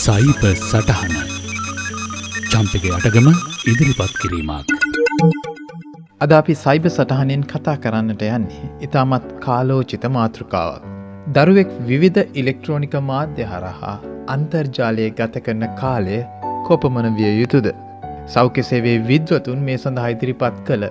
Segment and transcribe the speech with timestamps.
[0.00, 1.14] සයිප සටහන
[2.50, 3.26] චම්පක අටගම
[3.70, 4.68] ඉදිරිපත් කිරීමක්.
[6.24, 10.86] අද අපි සයිබ සටහනෙන් කතා කරන්නට යන්නේ ඉතාමත් කාලෝචිත මාතෘකාවක්.
[11.36, 13.96] දරුවෙක් විවිධ ඉලෙක්ට්‍රෝනික මාධ්‍ය හරහා
[14.34, 16.20] අන්තර්ජාලය ගත කරන කාලය
[16.68, 17.68] කොපමන විය යුතුද.
[18.34, 20.86] සෞඛ්‍යසේවේ විද්වතුන් මේ සඳහා ඉදිරිපත් කළ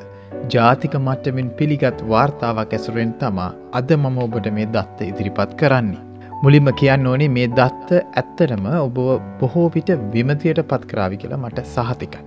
[0.56, 3.50] ජාතික මට්ටමින් පිළිගත් වාර්තාවක් ඇසුරෙන් තමා
[3.82, 6.09] අද මම ඔබට මේ දත්ත ඉදිරිපත් කරන්නේ.
[6.44, 9.00] මුලින්ම කියන්න ඕනේ මේ දත්ත ඇත්තරම ඔබ
[9.40, 12.22] බොහෝ විට විමතියට පත් කරාවි කියලා මට සහතිකයි.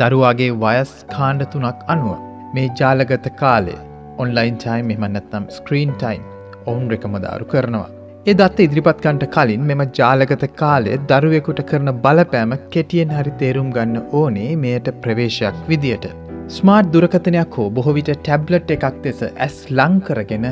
[0.00, 2.18] දරුවාගේ වයස් කාණ්ඩ තුනක් අනුව
[2.56, 3.78] මේ ජාලගත කාලේ
[4.24, 6.28] ඔන්ලයින් ටයිම් එමන්නත්නම් ස්ක්‍රීන් ටයිම්
[6.66, 7.88] ඔවුන් රෙකමදාරු කරනවා.
[8.28, 14.52] ඒ දත්ත ඉදිරිපත්කන්ට කලින් මෙම ජාලගත කාලේ දරුවෙකුට කරන බලපෑම කෙටියෙන් හරි තේරුම් ගන්න ඕනේ
[14.64, 16.08] මෙයට ප්‍රවේශයක් විදියට.
[16.54, 20.48] ස්මාර්ට් දුරකතනයක් හෝ බොහොවිට ටැබ්ලට් එකක් දෙස ඇස් ලංකරගෙන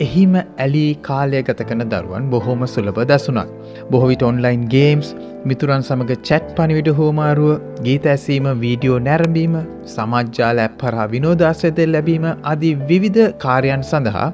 [0.00, 3.48] එහිම ඇලී කාලය ගත කන දරුවන් බොහෝම සුලබ දසුනක්.
[3.90, 5.08] බොහොවිට ඔන්ලයින් ගේම්ස්
[5.44, 7.50] මිතුරන් සමඟ චැට් පනිවිට හෝමාරුව
[7.86, 14.28] ගීත ඇසීම වීඩියෝ නැරඹීම සමජ්ජාල ඇප් පරහා විනෝදාසයද ලැබීම අදී විවිධ කාර්යන් සඳහා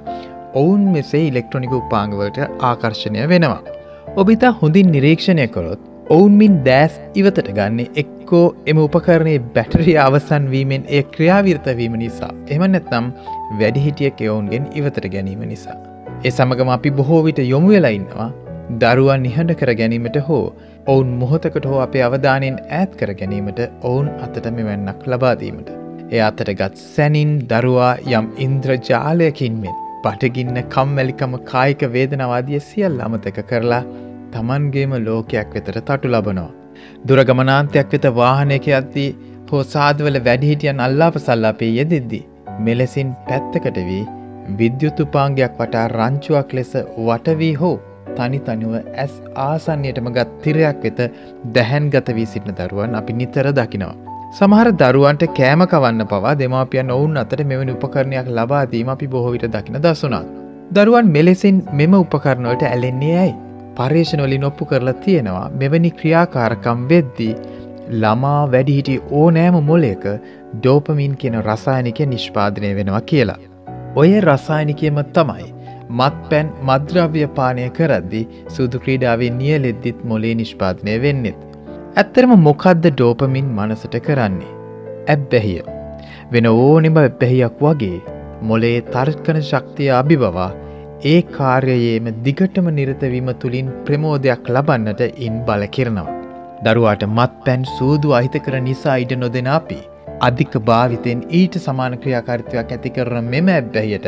[0.54, 3.62] ඔවුන් මෙසේ ඉලෙක්ට්‍රොනික උපාංගවලට ආකර්ශණය වෙනවා.
[4.16, 11.02] ඔබිතා හොඳින් නිරීක්ෂණය කොරොත් ඔවුන්මින් දෑස් ඉවතට ගන්නේ එක්කෝ එම උපකරණයේ බැටරිය අවසන් වීමෙන් ඒ
[11.14, 13.06] ක්‍රියාවිර්තවීම නිසා එම නැත්නම්
[13.60, 15.76] වැඩිහිටිය කෙවුන්ගෙන් ඉවතට ගැනීම නිසා.
[16.26, 18.30] ඒ සමගම අපි බොහෝ විට යොමු වෙලා ඉන්නවා
[18.82, 20.44] දරුවන් නිහඬ කර ගැනීමට හෝ
[20.92, 25.68] ඔවුන් මොහොතකට හෝ අපේ අවධානයෙන් ඈත් කර ගැනීමට ඔවුන් අතට මෙවැන්නක් ලබාදීමට.
[26.14, 33.84] එය අතට ගත් සැනින් දරුවා යම් ඉන්ද්‍රජාලයකින් මෙන් පටගින්න කම්මැලිකම කායික වේදනවාදිය සියල් අමතක කරලා
[34.32, 36.52] තමන්ගේම ලෝකයක් වෙතට තටු ලබනවා.
[37.06, 39.10] දුරගමනාන්තයක් වෙත වාහනයක අද්දී
[39.50, 42.24] හෝ සාදවල වැඩිහිටියන් අල්ලාප සල්ලාපේ යෙදෙද්දී.
[42.58, 44.04] මෙලෙසින් පැත්තකට වී
[44.58, 47.76] විද්‍යුතුපාංගයක් වටා රංචුවක් ලෙස වටවී හෝ
[48.16, 51.00] තනි තනිව ඇස් ආසන්නයටම ගත් තිරයක් වෙත
[51.54, 53.94] දැහැන් ගත වී සිටින දරුවන් අපි නිතර දකිනවා.
[54.32, 60.24] සමහර දරුවන්ට කෑම කවන්න පවා දෙමාපියන් ඔවුන් අතට මෙවැනි උපකරණයක් ලබාදීම අපි බොහෝවිට දකින දසුනා.
[60.74, 63.34] දරුවන් මෙලෙසින් මෙම උපකරණවලට ඇලෙන්නේ ඇයි.
[63.76, 67.32] පර්ේෂණවලින් ඔප්පු කරලා තියෙනවා මෙවැනි ක්‍රියාකාරකම් වෙද්දී
[67.92, 70.04] ළමා වැඩිහිටි ඕනෑම මොලයක
[70.54, 73.40] ඩෝපමින් කියන රසායනික නිෂ්පාදනය වෙනවා කියලා.
[73.96, 75.48] ඔය රසායනිකයම තමයි
[75.90, 81.38] මත් පැන් මද්‍රව්‍ය පානය කරද්දි සුදු ක්‍රීඩාවේ නියලෙද්දිත් මොලේ නිෂ්පාදනය වෙන්නෙත්.
[81.96, 84.52] ඇත්තරම මොකක්ද ඩෝපමින් මනසට කරන්නේ.
[85.08, 85.62] ඇබ්බැහිය.
[86.32, 88.02] වෙන ඕනිම එබ්බැහියක් වගේ
[88.42, 90.50] මොලේ තර්කන ශක්තිය අභිබවා
[91.04, 96.23] ඒ කාර්යයේම දිගටම නිරතවීම තුළින් ප්‍රමෝදයක් ලබන්නට ඉන් බල කිරනවා.
[96.62, 99.80] දරුවාට මත් පැන් සූදු අහිත කර නිසා ඉඩ නොදෙන අපි.
[100.20, 104.06] අධික භාවිතයෙන් ඊට සමාන ක්‍රියාකාරිත්වයක් ඇති කරන මෙම ඇබ්බැහියට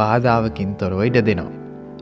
[0.00, 1.52] බාධාවකින් තොරව ඉඩ දෙනවා.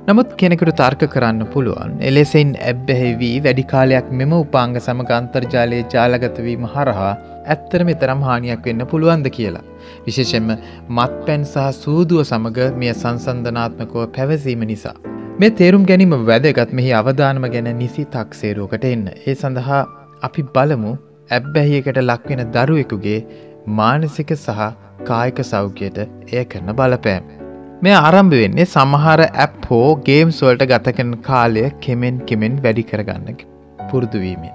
[0.02, 7.12] නමුත් කෙනෙකුට තර්ක කරන්න පුළුවන් එලෙසෙන් ඇබ්බැහෙවී වැඩිකාලයක් මෙම උපාංග සමග අන්තර්ජාලයේ ජාලගතවීම හරහා
[7.47, 9.64] ඇත්තර මෙතරම් හානියක් වෙන්න පුළුවන්ද කියලා.
[10.06, 10.50] විශේෂෙන්ම
[10.97, 14.97] මත් පැන් සහ සූදුව සමඟ මෙය සංසන්ධනාත්මකව පැවසීම නිසා.
[15.41, 19.04] මේ තේරුම් ගැනීම වැදගත් මෙහි අවධානම ගැන නිසි තක්සේරුවකට එන්න.
[19.26, 19.81] ඒ සඳහා
[20.22, 20.93] අපි බලමු
[21.31, 23.20] ඇබ්බැහියකට ලක්වෙන දරුවෙකුගේ
[23.78, 24.66] මානසික සහ
[25.09, 27.31] කායික සෞඛ්‍යයට එය කරන බලපෑම්.
[27.82, 33.41] මේ ආරම්භ වෙන්නේ සමහර ඇප් හෝ ගේම්ස්වල්ට ගතකන කාලය කෙමෙන් කෙමෙන් වැඩි කරගන්න
[33.91, 34.53] පුරුදුවීමෙන්.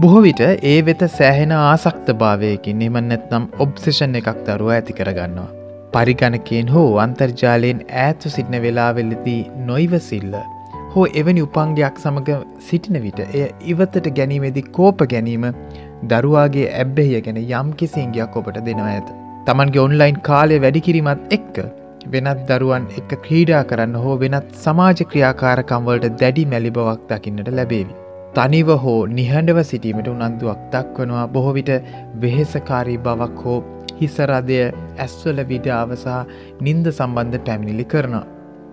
[0.00, 5.65] බොහෝ විට ඒ වෙත සෑහෙන ආසක්ත භාවයකින් එමන්නැත්නම් ඔබ්සෙෂන් එකක් දරුව ඇති කරගන්නවා.
[5.92, 10.36] පරිගණකයෙන් හෝ අන්තර්ජාලයෙන් ඈත්තු සිටින වෙලාවෙල්ලදී නොයිවසිල්ල
[10.94, 15.46] හෝ එවැනි උපංගයක් සමඟ සිටින විට එය ඉවතට ගැනීමේදි කෝප ගැනීම
[16.12, 19.10] දරුවාගේ ඇබ්බෙහිය ගැන යම් කිසිංගයක් ඔබට දෙනවා ඇත.
[19.46, 21.60] තමන්ගේ ඔන්ලයින් කාලය වැඩිකිරීමත් එක්ක
[22.14, 28.05] වෙනත් දරුවන් එක ක්‍රීඩා කරන්න හෝ වෙනත් සමාජ ක්‍රියාකාරකම්වලට දැඩි මැලි බවක් දකින්නට ලැබේවි.
[28.34, 31.70] තනිව හෝ නිහඬව සිටීමට උනන්දුවක් දක්වනවා බොහොවිට
[32.20, 33.58] වෙහෙසකාරී බවක් හෝ
[34.00, 34.58] හිසරදය
[34.98, 36.16] ඇස්වල විඩාව සහ
[36.60, 38.24] නින්ද සම්බන්ධ පැමිණිලි කරනවා.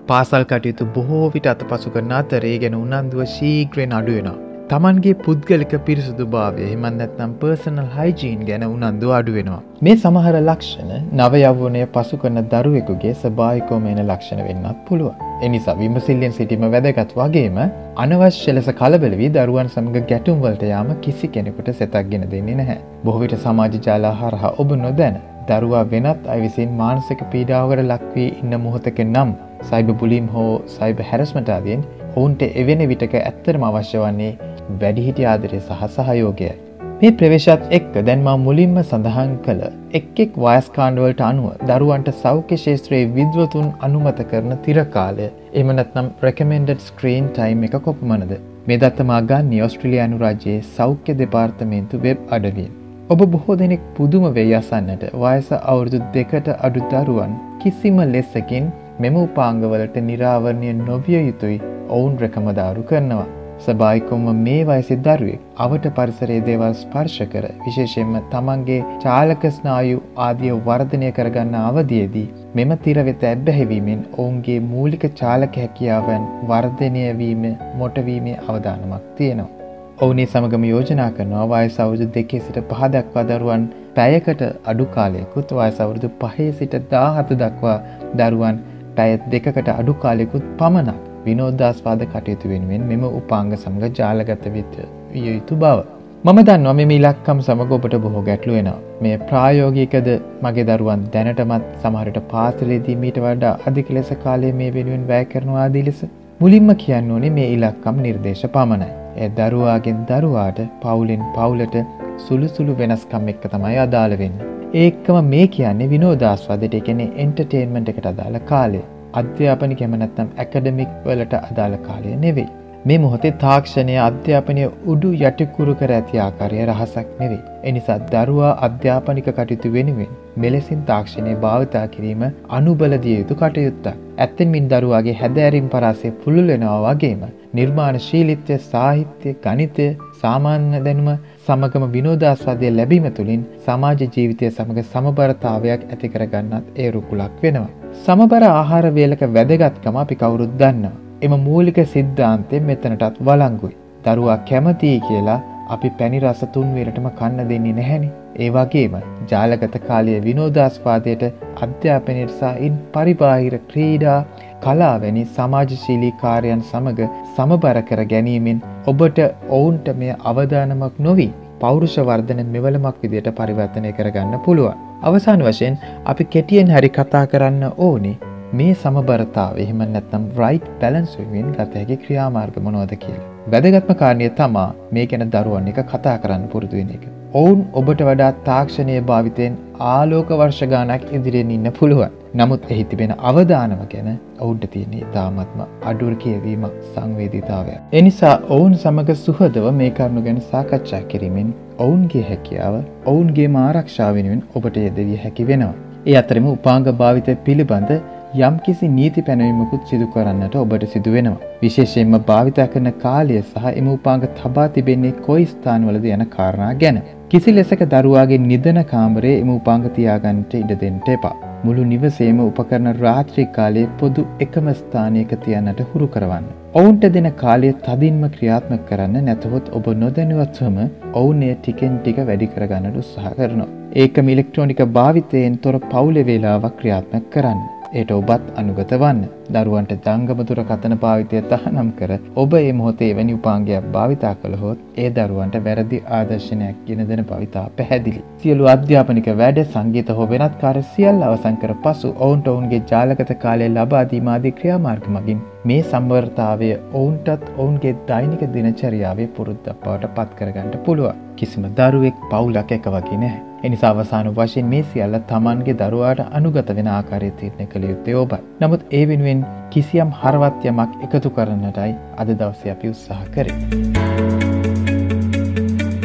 [0.08, 4.53] පාසල් කටයුතු බොහෝ විට අත පසු කරන අතරේ ගැන උනන්දුව ශීග්‍රයෙන් අඩුවෙනවා.
[4.74, 9.60] තමන්ගේ පුද්ගලික පිරිසුදු භාවය හෙමන් නැත්නම් පර්සනල් හයිජීන් ගැන උනන්දු අඩුවෙනවා.
[9.86, 15.12] මේ සමහර ලක්ෂණ නවයව්වනය පසු කරන දරුවෙකුගේ ස්භායිකෝමේන ලක්ෂණ වෙන්නත් පුළුව.
[15.42, 17.60] එනිසා විමසිල්ලෙන් සිටීම වැදගත් වගේම
[17.98, 22.80] අනවශ්‍ය ලෙස කලබලවී දරුවන් සමඟ ගැටුම්වලට යාම කිසි කෙනෙකුට සෙතක් ගෙන දෙන්නේ නැහැ.
[23.06, 29.32] බොහවිට සමාජ ජාලා හරහා ඔබ නොදැන දරුවා වෙනත් අවිසින් මානසික පීඩාවකට ලක්වී ඉන්න මොහොතක නම්
[29.70, 31.88] සයිබ පුලීම් හෝ සයිබ හැරස්මටාදයෙන්
[32.18, 34.36] ඔවුන්ට එවෙන විටක ඇත්තරම අවශ්‍ය වන්නේ
[34.82, 36.54] වැඩිහිටි ආදරය සහ සහයෝගයයි.
[37.00, 39.64] මේ ප්‍රවේශත් එක්ක දැන්මා මුලින්ම සඳහන් කළ
[40.00, 45.28] එක් එක් වයස්කාණ්ඩවලට අනුව දරුවන්ට සෞඛ්‍ය ශේත්‍රයේ විද්වතුන් අනුමත කරන තිරකාලය
[45.62, 48.38] එමනත්නම් ප්‍රකමෙන්ඩඩ් ස්ක්‍රීන් ටයිම් එක කොපමණද.
[48.68, 52.83] මේ දත්තමා ගන්නේ ඔස්ට්‍රලියයානු රජයේ සෞඛ්‍ය දෙපාර්තමේන්තු වෙබ් අඩවියෙන්.
[53.06, 58.68] ඔබ බොහෝ දෙනෙක් පුදුම වෙයි අසන්නට වයස අවුරුදු දෙකට අඩු දරුවන් කිසිම ලෙස්සකින්
[59.00, 61.58] මෙම උපාංගවලට නිරාවරණය නොවිය යුතුයි
[61.90, 63.26] ඔවුන් රැකමදාරු කරනවා.
[63.60, 71.10] සභායිකොම මේ වයසි දරුවෙක් අවට පරිසරයේ දේවල් ස්පර්ශ කර විශේෂයෙන්ම තමන්ගේ චාලක ස්නායු ආදිය වර්ධනය
[71.12, 77.44] කරගන්න අවදියේදී මෙම තිරවෙත ඇබ්බැහිවීමෙන් ඔවුන්ගේ මූලික චාලක හැකියාවන් වර්ධනය වීම
[77.82, 79.63] මොටවීමේ අවධානමක් තියෙනවා.
[80.02, 83.64] ඔවුනේ සමගම යෝජනා කරනවා වයස අවුරුදු දෙකේ සිට පහ දක්වා දරුවන්
[83.96, 87.76] පැයකට අඩු කාලයකුත් වයස අවුරුදු පහේ සිට දාහත දක්වා
[88.22, 88.58] දරුවන්
[88.98, 94.74] පැය දෙකකට අඩු කාලෙකුත් පමණක් විනෝදාස්වාද කටයුතු වෙනුවෙන් මෙම උපාංග සමඟ ජාලගත විත
[95.12, 95.78] විය යුතු බව.
[96.26, 98.80] මම දන්නවා මෙම ඉලක්කම් සමඟ ඔබට බොහෝ ගැටලු වෙනවා.
[99.04, 100.10] මේ ප්‍රායෝගිකද
[100.44, 105.88] මගේ දරුවන් දැනටමත් සමහරට පාසලේදී මීට වඩා අධික ලෙස කාලය මේ වෙනුවෙන් වැය කරනවා ආදී
[105.92, 106.04] ලෙස.
[106.42, 108.92] මුලින්ම කියන්න ඕනේ මේ ඉලක්කම් නිර්දේශ පමණයි.
[109.18, 111.78] ඒ දරුවාගෙන් දරුවාට පවුලෙන් පවුලට
[112.26, 114.42] සුළු සුළු වෙනස්කම් එක්ක තමයි අදාළ වෙන්න.
[114.74, 118.82] ඒක්කම මේ කියන්නේ විනෝදාස්වාදයට එකනේ එන්ටර්ටේන්මන්ට් එකට අදාළ කාලය.
[119.14, 122.63] අධ්‍යාපනි කැමනැත්නම් ඇකඩමික් වලට අදාළ කාලය නෙවෙයි.
[122.86, 124.64] මේ මොහොතේ තාක්ෂණය අධ්‍යාපනය
[124.94, 127.44] උඩු යටිකුරු කර ඇති ආකාරය රහසක් නෙවෙයි.
[127.64, 133.88] එනිසා දරුවා අධ්‍යාපනික කටයුතු වෙනුවෙන් මෙලෙසින් තාක්ෂණය භාවිතා කිරීම අනුබලදිය යුතු කටයුත්තක්.
[134.18, 137.22] ඇත්තෙන්මින් දරුවාගේ හැදෑරීම් පරාසය පුළුල් වෙනවා වගේම
[137.54, 139.88] නිර්මාණ ශීලිත්‍ය සාහිත්‍ය ගණිතය
[140.22, 141.10] සාමාන්‍ය දැනුම
[141.46, 147.72] සමගම විනෝදාස්වාදය ලැබීම තුළින් සමාජ ජීවිතය සමඟ සමබරතාවයක් ඇති කරගන්නත් ඒ රුකුලක් වෙනවා.
[148.02, 150.96] සමබර ආහාර වේලක වැදගත්කම අපි කවුරුත් දන්නවා.
[151.22, 153.76] එම මූලික සිද්ධාන්තය මෙතනටත් වලංගුයි.
[154.06, 155.40] දරුවා කැමතියි කියලා
[155.70, 158.10] අපි පැණි රස තුන්වේලටම කන්න දෙන්නේ නැහැනි.
[158.36, 158.96] ඒ වගේම
[159.32, 161.24] ජාලගත කාලය විනෝදාස්වාදයට
[161.66, 164.18] අධ්‍යාපනයට සයින් පරිබාහිර ක්‍රීඩා
[164.64, 167.02] කලාවැනි සමාජශීලී කාර්යන් සමඟ
[167.36, 169.20] සමබර කර ගැනීමෙන් ඔබට
[169.50, 174.78] ඔවුන්ට මෙය අවධානමක් නොවී පෞරුෂ වර්ධන මෙවලමක් විදියට පරිවර්තනය කරගන්න පුළුවන්.
[175.02, 178.20] අවසාන වශයෙන් අපි කෙටියෙන් හරි කතා කරන්න ඕනේ
[178.60, 183.24] මේ සමබරතාව එහෙම නැත්නම් රයිට් බැලන්ස්වෙන් ගත හැකි ක්‍රියාමාර්ග මොනවද කියලා.
[183.54, 184.66] වැදගත්ම කාරණය තමා
[184.96, 187.06] මේ ගැන දරුවන් එක කතා කරන්න පුරුදු වෙන එක.
[187.42, 189.56] ඔවුන් ඔබට වඩා තාක්ෂණය භාවිතයෙන්
[189.94, 192.14] ආලෝක වර්ෂ ගානක් ඉදිරියෙන් ඉන්න පුළුවන්.
[192.36, 197.76] නමුත් එහි තිබෙන අවධානම ගැන ඔවුන්ට තියන්නේ තාමත්ම අඩුර කියවීම සංවේදිතාවය.
[198.00, 204.84] එනිසා ඔවුන් සමඟ සුහදව මේ කරුණු ගැන සාකච්ඡා කිරීමෙන් ඔවුන්ගේ හැකියාව ඔවුන්ගේ මාරක්ෂාව වෙනුවෙන් ඔබට
[204.88, 205.78] යෙදවිය හැකි වෙනවා.
[206.08, 207.94] ඒ අතරම උපාංග භාවිතය පිළිබඳ
[208.36, 211.50] යම්කිසි නීති පැනවීමකුත් සිදු කරන්නට ඔබට සිදු වෙනවා.
[211.62, 216.98] විශේෂයෙන්ම භාවිතා කරන කාලය සහ එම උපාංග තබා තිබෙන්නේ කොයි ස්ථානවලද යන කාරණා ගැන.
[217.32, 221.36] කිසි ලෙසක දරුවාගේ නිදන කාමරයේ එම උපාංග තියාගන්නට ඉඩ දෙන්න එපා.
[221.66, 226.50] මුළු නිවසේම උපකරන රාත්‍රී කාලයේ පොදු එකම ස්ථානයක තියන්නට හුරු කරවන්න.
[226.82, 230.82] ඔවුන්ට දෙන කාලය තදින්ම ක්‍රියාත්මක කරන්න නැතහොත් ඔබ නොදැනුවත්වම
[231.22, 233.70] ඔවුන් එය ටිකෙන් ටික වැඩි කරගන්නට උත්සාහ කරනවා.
[234.02, 237.64] ඒකම ඉලෙක්ට්‍රෝනික භාවිතයෙන් තොර පවුල වේලාවක් ක්‍රියාත්මක කරන්න.
[237.94, 239.26] එයට ඔබත් අනුගත වන්න.
[239.50, 245.58] දරුවන්ට ජංගමතුර කතන භාවිතය තහනම් කර ඔබ ඒ මොහොතේ එවැනි උපාංගයක් භාවිතා කළහොත් ඒ දරුවන්ට
[245.66, 248.22] වැරදි ආදර්ශනයක් ගෙන දෙන භවිතා පැහැදිලි.
[248.38, 253.70] සියලු අධ්‍යාපනික වැඩ සංගීත හෝ වෙනත් කාර්ය සියල්ල අවසන් කර පසු ඔවුන්ට ඔවුන්ගේ ජාලගත කාලය
[253.70, 261.24] ලබා දීමාදී ක්‍රියාමාර්ග මගින් මේ සම්වර්තාවය ඔවුන්ටත් ඔවුන්ගේ දෛනික දිනචරියාවේ පුරුද්දක් බවට පත් කරගන්නට පුළුවන්.
[261.36, 263.42] කිසිම දරුවෙක් පවුලක් එක වගේ නැහැ.
[263.64, 268.40] එනිසා අවසාන වශයෙන් මේ සියල්ල තමන්ගේ දරුවාට අනුගත වෙන ආකාරය තීරණය කළ යුත්තේ ඔබයි.
[268.62, 269.33] නමුත් ඒ වෙනුවෙන්
[269.74, 273.58] කිසියම් හරවත්යමක් එකතු කරන්නටයි අද දවසේ අපි උත්සාහ කරේ.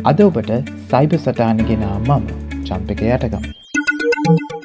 [0.05, 0.53] අද ඔබට
[0.91, 2.29] සයිබ සටහන ගෙනා මම
[2.67, 3.45] චම්පක යටගම්.
[4.29, 4.58] Thank you.